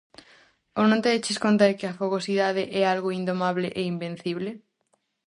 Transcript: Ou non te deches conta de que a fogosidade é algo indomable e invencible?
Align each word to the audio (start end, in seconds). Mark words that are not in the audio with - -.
Ou 0.79 0.85
non 0.89 1.01
te 1.03 1.09
deches 1.13 1.41
conta 1.45 1.63
de 1.69 1.75
que 1.79 1.87
a 1.87 1.97
fogosidade 1.99 2.63
é 2.79 2.83
algo 2.93 3.15
indomable 3.19 3.67
e 3.79 3.81
invencible? 3.93 4.51